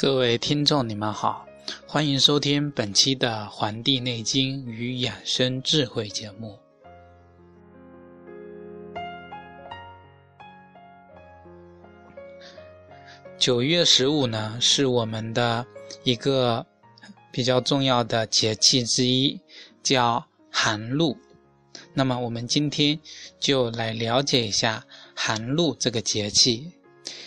[0.00, 1.44] 各位听众，你们好，
[1.84, 6.56] 欢迎收听本期的《黄帝内经与养生智慧》节目。
[13.36, 15.66] 九月十五呢，是我们的
[16.04, 16.64] 一个
[17.32, 19.40] 比较重要的节气之一，
[19.82, 21.18] 叫寒露。
[21.92, 22.96] 那么，我们今天
[23.40, 24.86] 就来了解一下
[25.16, 26.72] 寒露这个节气，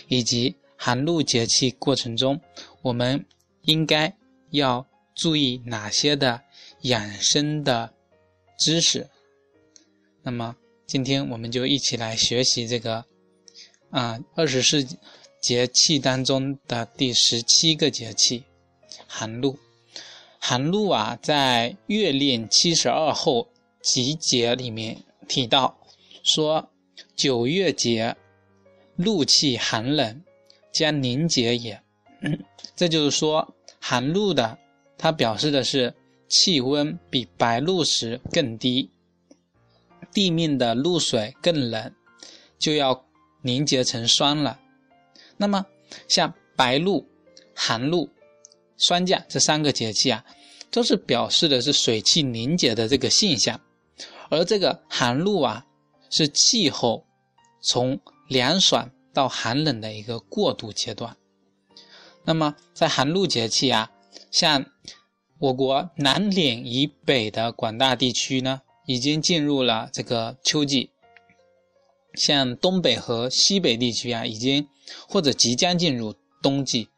[0.08, 0.56] 以及。
[0.84, 2.42] 寒露节气过程中，
[2.82, 3.26] 我们
[3.64, 4.16] 应该
[4.50, 4.86] 要
[5.16, 6.42] 注意哪些的
[6.82, 7.94] 养生的
[8.58, 9.08] 知识？
[10.24, 13.06] 那么今天我们就一起来学习这个
[13.90, 14.86] 啊二十四
[15.42, 18.44] 节气当中的第十七个节气——
[19.08, 19.58] 寒露。
[20.40, 23.48] 寒露啊，在《月令七十二候
[23.82, 25.80] 集解》里面提到
[26.24, 26.72] 说
[27.16, 28.16] ：“九月节，
[28.96, 30.24] 露气寒冷。”
[30.74, 31.82] 将凝结也，
[32.76, 34.58] 这就是说，寒露的，
[34.98, 35.94] 它表示的是
[36.28, 38.90] 气温比白露时更低，
[40.14, 41.94] 地面的露水更冷，
[42.60, 43.06] 就要
[43.42, 44.60] 凝结成霜了。
[45.38, 45.66] 那么，
[46.08, 47.08] 像白露、
[47.56, 48.10] 寒露、
[48.78, 50.24] 霜降这三个节气啊，
[50.70, 53.60] 都是表示的是水汽凝结的这个现象，
[54.30, 55.66] 而这个寒露啊，
[56.10, 57.06] 是气候
[57.62, 58.90] 从凉爽。
[59.14, 61.18] 到寒冷的一个过渡阶段，
[62.24, 63.92] 那么在寒露节气啊，
[64.30, 64.66] 像
[65.40, 70.92] 我国南岭以北的广大地区呢，已经进入了这个秋季；
[72.14, 74.68] 像东北和西北地区啊，已经
[75.08, 76.90] 或者即将进入冬季。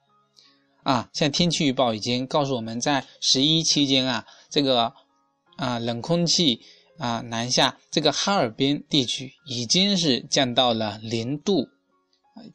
[0.83, 4.94] 啊，像天气预报已经告诉我们在十一期间啊，这个
[5.57, 6.59] 啊冷空气
[6.97, 11.69] 啊南下，这个哈尔滨地区已经是降到了零度。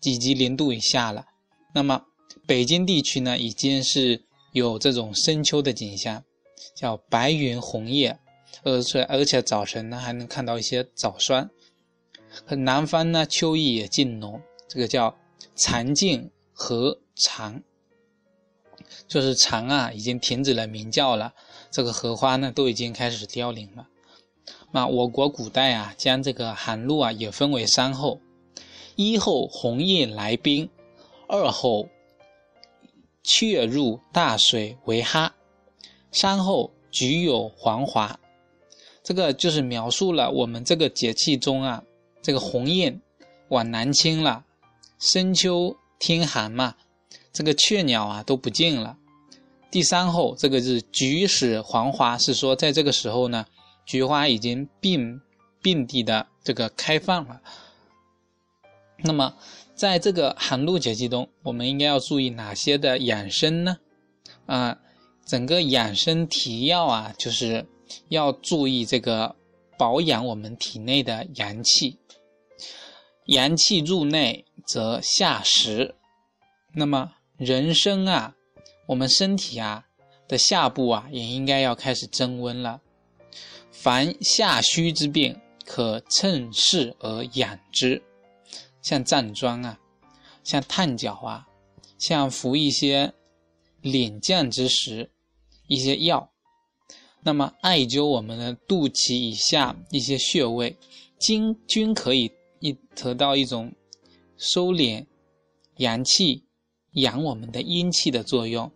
[0.02, 1.26] 以及零度以下了，
[1.72, 2.02] 那么
[2.46, 4.22] 北京地区呢，已经是
[4.52, 6.24] 有这种深秋的景象，
[6.74, 8.18] 叫白云红叶，
[8.62, 11.50] 而且而且早晨呢还能看到一些早霜。
[12.48, 15.16] 南方呢，秋意也渐浓，这个叫
[15.56, 17.62] 蝉尽荷长，
[19.06, 21.34] 就是蝉啊已经停止了鸣叫了，
[21.70, 23.88] 这个荷花呢都已经开始凋零了。
[24.70, 28.20] 那我国古代啊，将这个寒露啊也分为三候。
[28.96, 30.68] 一候红叶来宾，
[31.28, 31.88] 二候
[33.28, 35.34] 雀入大水为哈，
[36.10, 38.18] 三后菊有黄华。
[39.02, 41.84] 这个就是描述了我们这个节气中啊，
[42.22, 43.02] 这个鸿雁
[43.48, 44.46] 往南迁了，
[44.98, 46.76] 深秋天寒嘛，
[47.30, 48.96] 这个雀鸟啊都不见了。
[49.70, 53.44] 第三后这个是菊始黄华，是说在这个时候呢，
[53.84, 55.20] 菊花已经并
[55.60, 57.42] 并蒂的这个开放了。
[59.02, 59.34] 那么，
[59.78, 63.78] 在这个寒露节气中，我们应该要注意哪些的养生呢？
[64.46, 64.76] 啊，
[65.24, 67.64] 整个养生提要啊，就是
[68.08, 69.36] 要注意这个
[69.78, 71.96] 保养我们体内的阳气。
[73.26, 75.94] 阳气入内则下实。
[76.74, 78.34] 那么，人生啊，
[78.86, 79.86] 我们身体啊
[80.26, 82.80] 的下部啊，也应该要开始增温了。
[83.70, 88.02] 凡下虚之病，可趁势而养之。
[88.88, 89.78] 像站桩啊，
[90.42, 91.46] 像探脚啊，
[91.98, 93.12] 像服一些
[93.82, 95.10] 敛降之时
[95.66, 96.32] 一些药，
[97.22, 100.74] 那么艾灸我们的肚脐以下一些穴位，
[101.20, 103.74] 均均可以一得到一种
[104.38, 105.04] 收敛
[105.76, 106.46] 阳气、
[106.92, 108.72] 养我们的阴气的作用。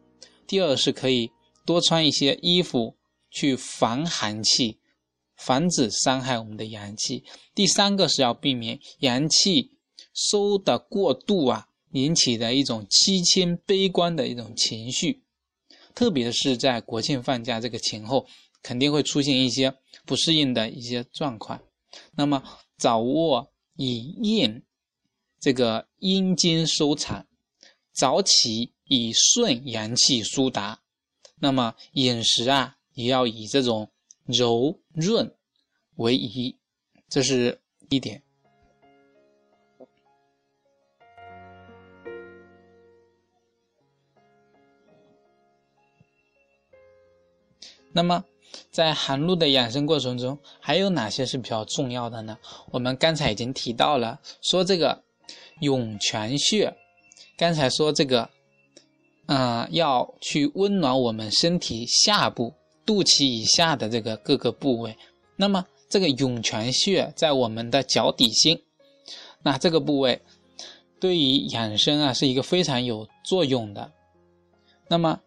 [0.46, 1.30] 第二是可以
[1.64, 2.98] 多穿一些衣服
[3.30, 4.78] 去防寒气，
[5.38, 7.24] 防止伤害我们的阳气。
[7.54, 9.71] 第三个是要避免阳气。
[10.12, 15.22] 收的过度啊，引起的一种凄清悲观的一种情绪，
[15.94, 18.26] 特别是在国庆放假这个前后，
[18.62, 19.74] 肯定会出现一些
[20.04, 21.62] 不适应的一些状况。
[22.16, 22.42] 那么
[22.76, 24.62] 早卧以验
[25.40, 27.26] 这个阴经收藏，
[27.92, 30.80] 早起以顺阳气疏达。
[31.40, 33.90] 那么饮食啊，也要以这种
[34.24, 35.34] 柔润
[35.96, 36.56] 为宜，
[37.08, 38.22] 这是一点。
[47.92, 48.24] 那么，
[48.70, 52.38] 在寒露的养生过程中，还有哪些是比较重要的呢？
[52.70, 55.02] 我们刚才已经提到了，说这个
[55.60, 56.74] 涌泉穴，
[57.36, 58.28] 刚才说这个，
[59.26, 62.54] 嗯，要去温暖我们身体下部
[62.84, 64.96] 肚脐以下的这个各个部位。
[65.36, 68.62] 那么，这个涌泉穴在我们的脚底心，
[69.42, 70.20] 那这个部位
[71.00, 73.92] 对于养生啊是一个非常有作用的。
[74.88, 75.20] 那么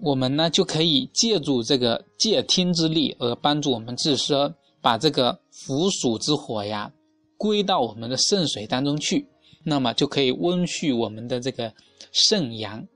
[0.00, 6.92] 我们呢就可以借助这个借听之力，而帮助我们自身把这个腐暑之火呀
[7.36, 9.26] 归到我们的肾水当中去，
[9.64, 11.72] 那么就可以温煦我们的这个
[12.12, 12.82] 肾阳。《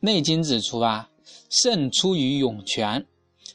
[0.00, 1.08] 内经》指出啊，
[1.50, 3.06] 肾出于涌泉，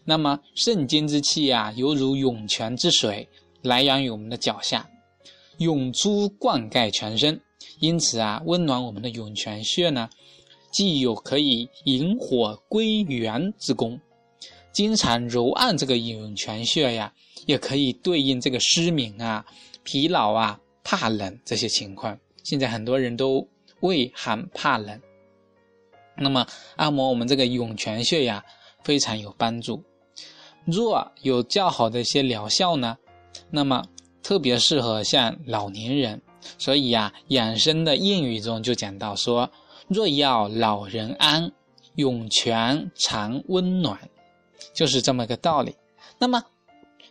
[0.06, 3.28] 那么肾经之气呀，犹如涌泉之水，
[3.62, 4.90] 来源于我们的脚下，
[5.58, 7.40] 涌出灌溉全身。
[7.80, 10.10] 因此啊，温暖我们的涌泉穴呢。
[10.74, 14.02] 既有可以引火归元之功，
[14.72, 17.14] 经常揉按这个涌泉穴呀，
[17.46, 19.46] 也可以对应这个失眠啊、
[19.84, 22.18] 疲劳啊、怕冷这些情况。
[22.44, 23.48] 现在很多人都
[23.82, 25.00] 畏寒怕冷，
[26.18, 28.44] 那么按摩我们这个涌泉穴呀，
[28.84, 29.84] 非常有帮助。
[30.66, 32.98] 若有较好的一些疗效呢，
[33.52, 33.86] 那么
[34.24, 36.20] 特别适合像老年人。
[36.58, 39.52] 所以呀，养生的谚语中就讲到说。
[39.94, 41.54] 若要老人安，
[41.96, 43.98] 涌泉常温暖，
[44.74, 45.76] 就是这么个道理。
[46.18, 46.44] 那么，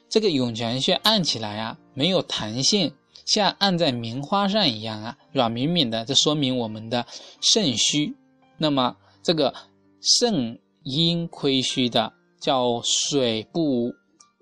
[0.09, 2.93] 这个涌泉穴按起来啊，没有弹性，
[3.25, 7.07] 像按在棉花上一样啊，软绵绵的，这说明我们的
[7.41, 8.15] 肾虚。
[8.59, 9.55] 那么，这个
[10.01, 13.93] 肾阴亏虚的，叫水不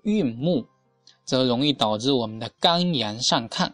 [0.03, 0.65] 运木，
[1.23, 3.71] 则容易导致我们的肝阳上亢。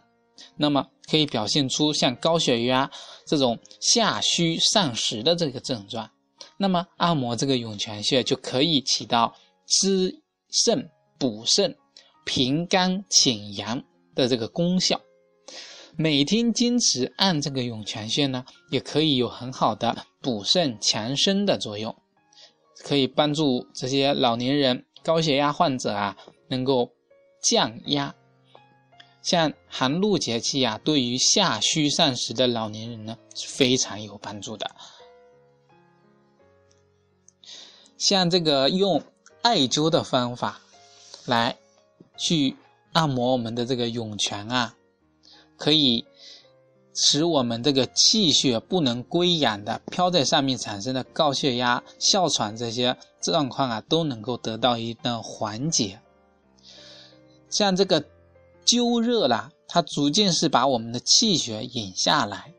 [0.56, 2.90] 那么可以表现出像高血压
[3.26, 6.10] 这种下虚上实的这个症状，
[6.56, 9.34] 那么按摩这个涌泉穴就可以起到
[9.66, 10.20] 滋
[10.50, 11.76] 肾补肾、
[12.24, 13.82] 平肝潜阳
[14.14, 15.00] 的这个功效。
[15.96, 21.96] 每天坚持按这个涌泉穴呢，也可以有很好的补肾强身的作用，
[22.84, 26.16] 可以帮助这些老年人、高血压患者啊，
[26.48, 26.92] 能够
[27.42, 28.14] 降压。
[29.28, 34.70] 像寒露节气啊，对于下虚上实的老年人呢是非常有帮助的。
[37.98, 39.02] 像这个用
[39.42, 40.62] 艾灸的方法
[41.26, 41.58] 来
[42.16, 42.56] 去
[42.94, 44.74] 按摩我们的这个涌泉啊，
[45.58, 46.06] 可以
[46.94, 56.00] 使我们这个气血不能归养的飘在上面产生的高血压、哮喘这些状况啊，都能够得到一定的缓解。
[57.50, 58.02] 像这个。
[58.68, 62.52] 灸热了，它逐渐是把我们的气血引下来，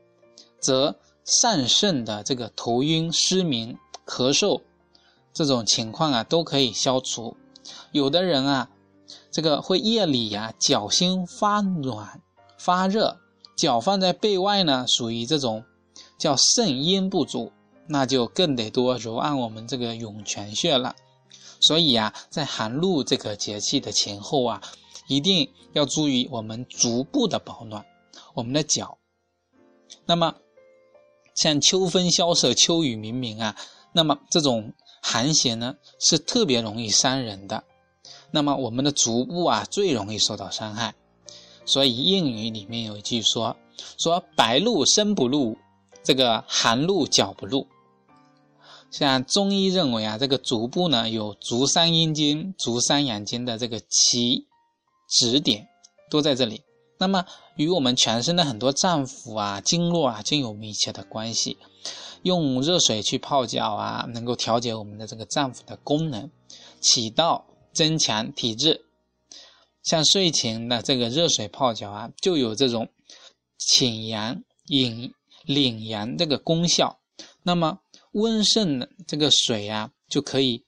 [0.59, 3.77] 则上肾的这个头晕、失眠、
[4.07, 4.61] 咳嗽
[5.31, 7.38] 这种情况啊，都可以消除。
[7.91, 8.69] 有的人啊，
[9.29, 12.19] 这个会夜里呀脚心发暖、
[12.57, 13.19] 发热，
[13.55, 15.63] 脚放在背外呢，属于这种
[16.17, 17.51] 叫肾阴不足，
[17.85, 20.95] 那就更得多揉按我们这个涌泉穴了。
[21.59, 24.59] 所以呀，在寒露这个节气的前后啊。
[25.09, 27.83] 一定要注意我们足部的保暖，
[28.35, 29.00] 我们的脚。
[30.06, 30.35] 那么，
[31.33, 33.56] 像秋风萧瑟、秋雨绵绵啊，
[33.91, 34.71] 那么这种
[35.01, 37.63] 寒邪呢是特别容易伤人的。
[38.29, 40.93] 那么我们的足部啊最容易受到伤害。
[41.65, 43.57] 所以谚语里面有一句说
[43.98, 45.57] ：“说白露身不露，
[46.03, 47.65] 这个寒露脚不露。”
[48.91, 54.45] 像中医认为啊，这个足部呢有足三阴经、足三阳经的这个脐。
[55.10, 55.68] 指点
[56.10, 56.62] 都在这里，
[57.00, 57.25] 那么
[57.56, 61.58] 与我们全身的很多脏腑啊、经络啊，均有密切的关系。
[62.24, 66.30] 用热水去泡脚啊，能够调节我们的这个脏腑的功能，
[66.82, 68.86] 起到增强体质。
[69.84, 72.89] 像睡前的这个热水泡脚啊，就有这种
[73.58, 75.13] 潜阳、引
[75.46, 77.00] 领阳这个功效。
[77.44, 77.80] 那么
[78.12, 80.66] 温肾的这个水啊，就可以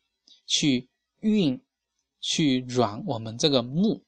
[0.48, 0.88] 去
[1.20, 1.62] 运、
[2.22, 4.02] 去软我们这个木。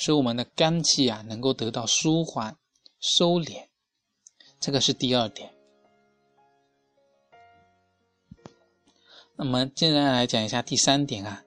[0.00, 2.56] 使我们的肝气啊能够得到舒缓、
[3.00, 3.66] 收敛，
[4.60, 5.52] 这个是第二点。
[9.34, 11.42] 那么接下来讲一下第三点啊，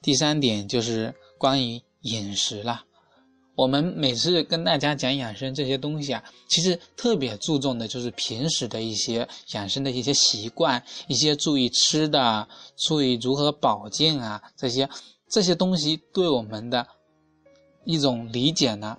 [0.00, 2.86] 第三点就是关于饮食了。
[3.54, 14.88] 我们每次跟大家讲养生这些东西啊，其实特别注重的就是平时的一些养生的一些习惯，一些注意吃的、注意如何保健啊，这些
[15.28, 16.86] 这些东西对我们的。
[17.84, 18.98] 一种理解呢，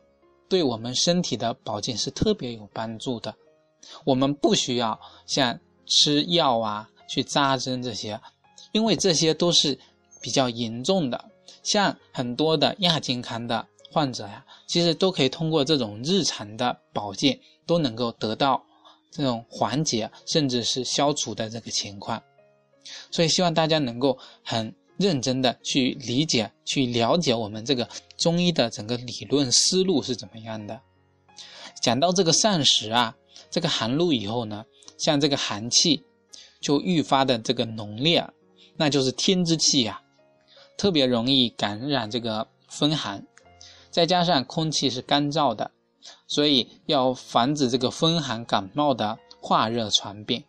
[0.49, 3.33] 对我们身体的保健是特别有帮助的。
[4.05, 8.19] 我们不需要像吃药啊、去扎针这些，
[8.71, 9.77] 因为这些都是
[10.21, 11.25] 比较严重的。
[11.63, 18.63] 像很多的亚健康的患者呀，其实都可以通过这种日常的保健，都能够得到
[19.11, 22.21] 这种缓解，甚至是消除的这个情况。
[23.11, 24.73] 所以希望大家能够很。
[25.01, 30.79] 认真的去理解、去了解我们这个中医的整个理论思路是怎么样的。
[31.81, 33.15] 讲到这个膳食啊，
[33.49, 34.63] 这个寒露以后呢，
[34.97, 36.03] 像这个寒气
[36.59, 38.25] 就愈发的这个浓烈，
[38.77, 40.01] 那就是天之气呀，
[40.77, 43.25] 特别容易感染这个风寒。
[43.89, 45.71] 再加上空气是干燥的，
[46.27, 50.43] 所以要防止这个风寒感冒的化热传变，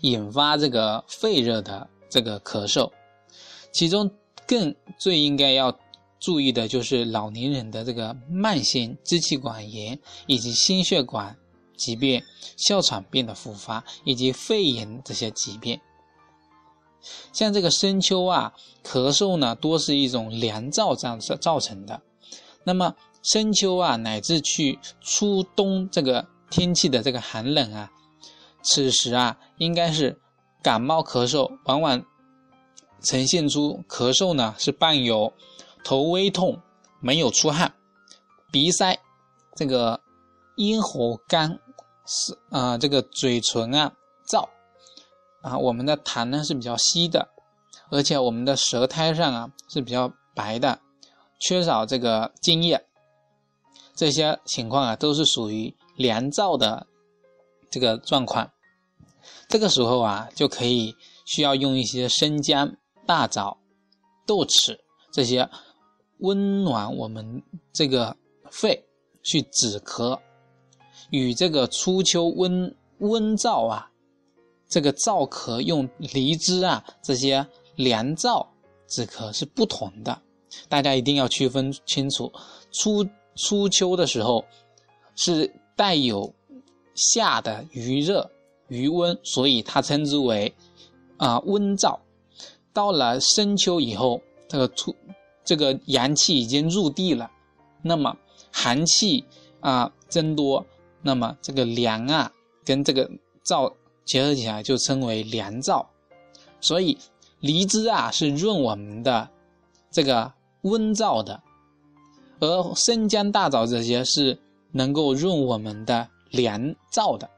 [0.00, 2.90] 引发这个肺热的这个咳嗽。
[3.72, 4.10] 其中
[4.46, 5.78] 更最应该要
[6.18, 11.36] 注意的就是老年人的这个慢性支气管炎以及心血管
[11.76, 12.22] 疾病、
[12.56, 15.78] 哮喘病的复发以及肺炎这些疾病。
[17.34, 22.00] 像这个深秋啊，咳嗽呢多是一种凉燥这样子造成的。
[22.64, 27.92] 那么深秋啊，乃至去初冬这个天气的这个寒冷啊，
[28.62, 30.18] 此时啊，应该是
[30.66, 32.04] 感冒咳嗽往往。
[33.02, 35.32] 呈现出咳嗽呢是伴有
[35.84, 36.60] 头微痛，
[36.98, 37.72] 没有出汗，
[38.50, 38.98] 鼻塞，
[39.54, 40.00] 这个
[40.56, 41.60] 咽喉干，
[42.04, 43.92] 是啊，这个嘴唇啊
[44.28, 44.48] 燥，
[45.40, 47.28] 啊，我们的痰呢是比较稀的，
[47.90, 50.80] 而且我们的舌苔上啊是比较白的，
[51.38, 52.84] 缺少这个津液，
[53.94, 56.88] 这些情况啊都是属于凉燥的
[57.70, 58.50] 这个状况，
[59.48, 62.76] 这个时候啊就可以需要用一些生姜。
[63.06, 63.56] 大枣、
[64.26, 64.76] 豆豉
[65.12, 65.48] 这些
[66.18, 67.40] 温暖我们
[67.72, 68.16] 这个
[68.50, 68.84] 肺，
[69.22, 70.18] 去止咳，
[71.10, 73.88] 与这个初秋温温燥啊，
[74.68, 78.44] 这个燥咳用梨汁啊这些凉燥
[78.88, 80.20] 止咳是不同的，
[80.68, 82.32] 大家一定要区分清楚。
[82.72, 84.44] 初初秋的时候
[85.14, 86.34] 是带有
[86.96, 88.28] 夏的余热
[88.68, 90.54] 余温，所以它称之为
[91.16, 91.98] 啊温燥。
[92.72, 94.94] 到了深秋以后，这个出
[95.44, 97.30] 这个阳气已经入地了，
[97.82, 98.16] 那么
[98.52, 99.24] 寒气
[99.60, 100.64] 啊增多，
[101.00, 102.30] 那么这个凉啊
[102.64, 103.10] 跟这个
[103.44, 103.72] 燥
[104.04, 105.86] 结合起来就称为凉燥。
[106.60, 106.98] 所以
[107.40, 109.28] 梨汁啊是润我们的
[109.90, 110.32] 这个
[110.62, 111.42] 温燥的，
[112.40, 114.38] 而生姜、大枣这些是
[114.72, 117.30] 能够润我们的凉燥的。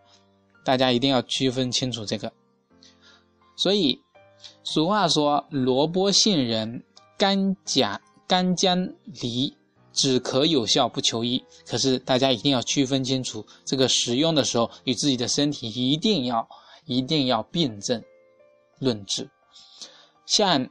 [0.68, 2.30] 大家一定要区分清楚这个。
[3.56, 4.02] 所以。
[4.62, 6.84] 俗话说：“萝卜、杏仁、
[7.16, 9.56] 干姜、干姜、梨，
[9.92, 16.46] 止咳有效，不求医。”可是大家一定要区分清楚，这个使用的时候与自己的身体一定要、
[16.84, 18.04] 一定要辩证
[18.78, 19.28] 论治。
[20.26, 20.68] 像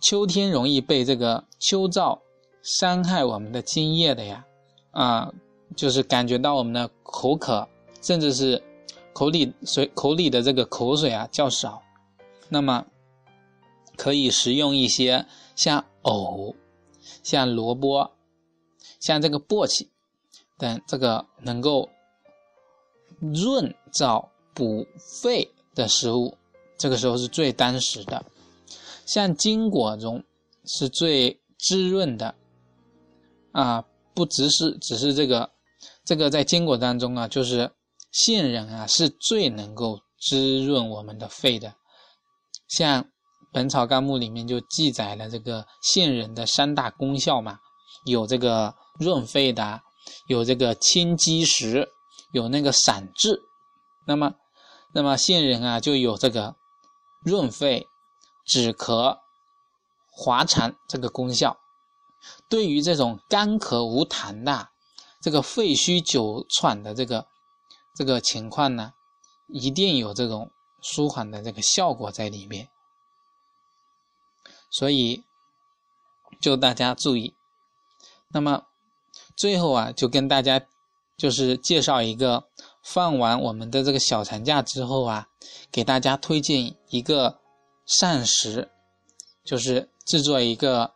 [0.00, 2.20] 秋天容易被这个秋燥
[2.62, 4.46] 伤害我们的津液的呀，
[4.92, 5.32] 啊，
[5.76, 7.68] 就是感觉到我们的口渴，
[8.00, 8.62] 甚至是
[9.20, 11.82] 口里水、口里的这个口水啊较少，
[12.48, 12.86] 那么。
[13.98, 16.56] 可以食用一些像藕、
[17.22, 18.12] 像萝卜、
[18.98, 19.88] 像这个簸箕
[20.56, 21.90] 等这个能够
[23.20, 26.34] 润燥补肺的食物，
[26.78, 28.24] 这个时候是最当时的。
[29.04, 30.24] 像金果中
[30.64, 32.34] 是最滋润的
[33.52, 33.84] 啊，
[34.14, 35.50] 不只是只是这个
[36.06, 37.70] 这个在坚果当中啊，就是
[38.12, 41.74] 杏仁啊是最能够滋润我们的肺的，
[42.68, 43.04] 像。
[43.52, 47.58] 《本草纲目》里面就记载了这个杏仁的三大功效嘛，
[48.04, 49.82] 有这个润肺的，
[50.28, 51.88] 有这个清积食，
[52.32, 53.42] 有那个散滞。
[54.06, 54.34] 那么，
[54.94, 56.54] 那么杏仁啊就有这个
[57.24, 57.88] 润肺、
[58.46, 59.18] 止咳、
[60.12, 61.58] 滑痰这个功效。
[62.48, 64.68] 对于这种干咳无痰的、
[65.20, 67.26] 这个肺虚久喘的这个
[67.94, 68.92] 这个情况呢，
[69.48, 72.68] 一定有这种舒缓的这个效果在里面。
[74.70, 75.24] 所以，
[76.40, 77.34] 就大家注意。
[78.28, 78.64] 那么，
[79.36, 80.60] 最后啊，就跟大家
[81.16, 82.44] 就是介绍一个，
[82.82, 85.26] 放完我们的这个小长假之后啊，
[85.72, 87.40] 给大家推荐一个
[87.84, 88.70] 膳食，
[89.44, 90.94] 就是制作一个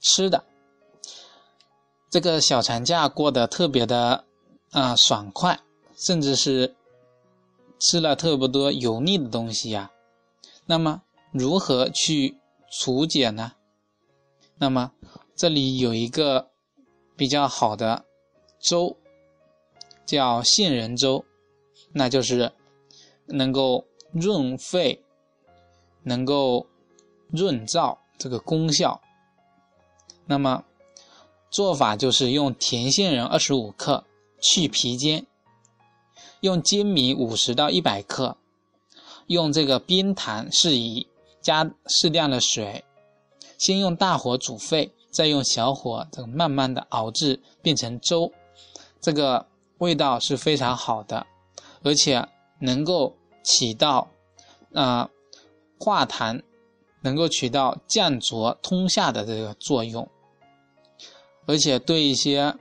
[0.00, 0.44] 吃的。
[2.10, 4.26] 这个小长假过得特别的
[4.70, 5.58] 啊爽快，
[6.04, 6.74] 甚至是
[7.78, 9.90] 吃了特别多油腻的东西呀。
[10.66, 12.36] 那么，如何去？
[12.76, 13.52] 除解呢？
[14.58, 14.90] 那么
[15.36, 16.50] 这里有一个
[17.14, 18.04] 比较好的
[18.58, 18.96] 粥，
[20.04, 21.24] 叫杏仁粥，
[21.92, 22.50] 那就是
[23.26, 25.04] 能够润肺、
[26.02, 26.66] 能够
[27.28, 29.00] 润燥这个功效。
[30.26, 30.64] 那么
[31.48, 34.04] 做法就是用甜杏仁二十五克
[34.42, 35.24] 去皮煎，
[36.44, 38.36] 用粳米五十到一百克，
[39.28, 41.06] 用这个冰糖适宜。
[41.40, 42.82] 加适量的水，
[43.58, 48.32] 先用大火煮沸，再用小火这个慢慢的熬制变成粥，
[48.98, 49.46] 这个
[49.76, 51.26] 味道是非常好的，
[51.82, 52.26] 而且
[52.60, 54.08] 能够起到
[54.72, 55.10] 啊
[55.78, 56.42] 化痰，
[57.02, 60.08] 能够起到降浊通下的这个作用，
[61.44, 62.56] 而且对一些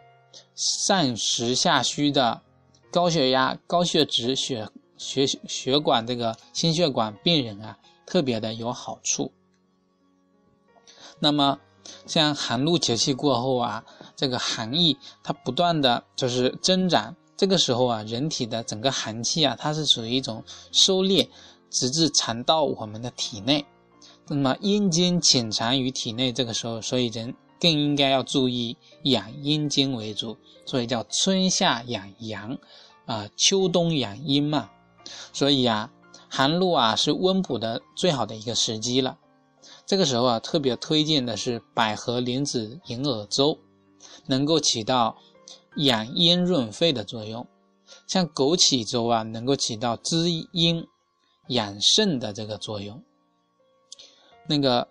[0.54, 2.42] 上实下虚的
[2.94, 9.32] 高血压、高血脂、血血血管这个心血管病人啊，特别的有好处。
[11.18, 11.58] 那么，
[12.06, 13.84] 像寒露节气过后啊，
[14.16, 21.28] 这个寒意它不断的就是增长，这个时候啊，人体的整个寒气啊，它是属于一种收敛，
[21.72, 23.66] 直至藏到我们的体内。
[24.28, 27.34] 那么阴经潜藏于体内，这个时候，所以人
[27.64, 32.58] 更应该要注意养阴经为主，所以叫春夏养阳，
[33.06, 34.70] 啊，秋冬养阴嘛。
[35.32, 35.90] 所以啊，
[36.30, 39.18] 寒露啊是温补的最好的一个时机了。
[39.86, 43.58] 这个时候啊，特别推荐的是百合莲子银耳粥，
[44.26, 45.16] 能够起到
[45.78, 47.48] 养阴润肺的作用。
[48.08, 50.86] 像枸杞粥啊，能够起到滋阴
[51.48, 53.02] 养肾的这个作用。
[54.50, 54.90] 那个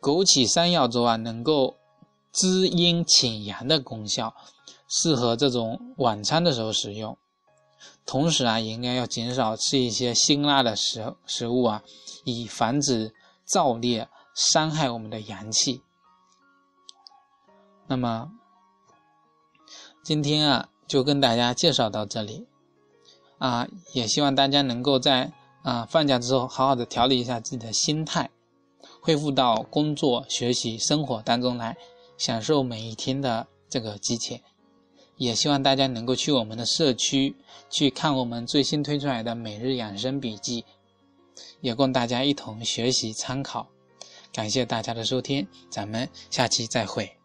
[0.00, 1.76] 枸杞山药粥啊，能够
[2.32, 4.34] 滋阴潜阳的功效，
[4.88, 7.16] 适合这种晚餐的时候食用。
[8.04, 11.82] 同时啊，也应该要减少吃一些辛辣的食食物啊，
[12.24, 13.14] 以防止
[13.46, 14.08] 燥烈。
[14.34, 15.82] 伤害我们的阳气。
[17.86, 18.30] 那么，
[20.02, 22.46] 今天啊，就跟大家介绍到这里，
[23.36, 28.30] 啊，也希望大家能够在啊放假之后，好好的调理一下自己的心态，
[29.02, 31.76] 恢复到工作、学习、生活当中来，
[32.22, 34.40] 享受每一天的这个激情。
[35.16, 37.34] 也希望大家能够去我们的社区
[37.68, 40.64] 去看我们最新推出来的每日养生笔记，
[41.60, 43.66] 也供大家一同学习参考。
[44.32, 47.21] 感谢大家的收听，咱们下期再会。